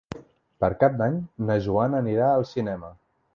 Per 0.63 0.69
Cap 0.83 0.95
d'Any 1.01 1.19
na 1.51 1.59
Joana 1.67 2.01
anirà 2.05 2.31
al 2.39 2.47
cinema. 2.55 2.91